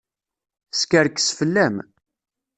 [0.71, 1.75] Teskerkes fell-am.